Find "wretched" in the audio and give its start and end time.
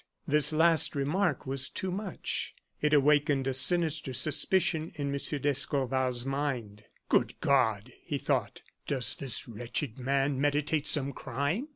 9.47-9.99